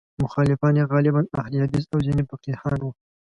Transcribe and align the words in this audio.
مخالفان 0.23 0.73
یې 0.79 0.89
غالباً 0.91 1.21
اهل 1.39 1.53
حدیث 1.63 1.85
او 1.93 1.99
ځینې 2.05 2.23
فقیهان 2.29 2.79
وو. 2.81 2.91